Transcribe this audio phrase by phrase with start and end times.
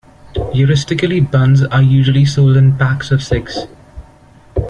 [0.51, 3.55] Heuristically buns are usually sold in packs of six.